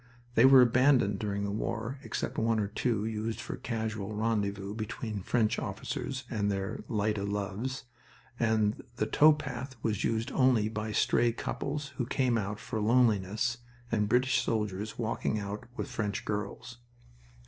They 0.33 0.45
were 0.45 0.63
abandoned 0.63 1.19
during 1.19 1.43
the 1.43 1.51
war, 1.51 1.99
except 2.03 2.39
one 2.39 2.59
or 2.59 2.65
two 2.69 3.05
used 3.05 3.39
for 3.39 3.55
casual 3.55 4.15
rendezvous 4.15 4.73
between 4.73 5.21
French 5.21 5.59
officers 5.59 6.23
and 6.27 6.49
their 6.51 6.79
light 6.87 7.19
o' 7.19 7.23
loves, 7.23 7.83
and 8.39 8.83
the 8.95 9.05
tow 9.05 9.31
path 9.31 9.75
was 9.83 10.03
used 10.03 10.31
only 10.31 10.69
by 10.69 10.91
stray 10.91 11.31
couples 11.31 11.89
who 11.97 12.07
came 12.07 12.35
out 12.35 12.59
for 12.59 12.81
loneliness, 12.81 13.59
and 13.91 14.09
British 14.09 14.41
soldiers 14.41 14.97
walking 14.97 15.37
out 15.37 15.67
with 15.77 15.87
French 15.87 16.25
girls. 16.25 16.79